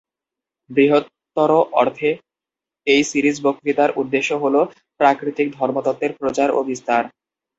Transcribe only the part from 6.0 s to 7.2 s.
প্রচার ও বিস্তার।